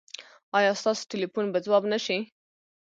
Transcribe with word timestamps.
ایا 0.57 0.71
ستاسو 0.81 1.07
ټیلیفون 1.11 1.45
به 1.53 1.59
ځواب 1.65 1.83
نه 1.93 1.97
شي؟ 2.05 2.17